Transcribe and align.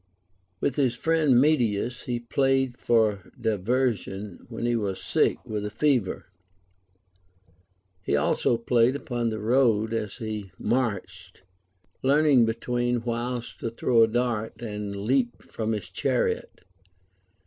AVith 0.63 0.77
his 0.77 0.95
friend 0.95 1.39
Medius 1.39 2.05
he 2.05 2.19
played 2.19 2.75
for 2.75 3.31
diversion 3.39 4.47
when 4.49 4.65
he 4.65 4.75
was 4.75 4.99
sick 4.99 5.37
with 5.45 5.63
a 5.63 5.69
fever, 5.69 6.25
lie 8.07 8.15
also 8.15 8.57
phiyed 8.57 8.95
upon 8.95 9.29
the 9.29 9.37
road 9.37 9.93
as 9.93 10.17
he 10.17 10.51
marched, 10.57 11.43
learning 12.01 12.45
between 12.47 13.01
Λν1ι11ο& 13.01 13.57
to 13.59 13.69
throw 13.69 14.01
a 14.01 14.07
dart 14.07 14.59
and 14.59 14.95
leap 14.95 15.43
from 15.43 15.71
his 15.73 15.87
chariot. 15.87 16.61